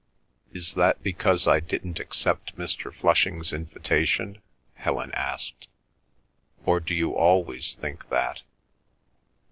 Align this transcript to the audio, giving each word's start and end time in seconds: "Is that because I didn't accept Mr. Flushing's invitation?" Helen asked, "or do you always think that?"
"Is 0.51 0.73
that 0.73 1.03
because 1.03 1.47
I 1.47 1.59
didn't 1.59 1.99
accept 1.99 2.57
Mr. 2.57 2.91
Flushing's 2.91 3.53
invitation?" 3.53 4.39
Helen 4.73 5.11
asked, 5.13 5.67
"or 6.65 6.79
do 6.79 6.95
you 6.95 7.15
always 7.15 7.75
think 7.75 8.09
that?" 8.09 8.41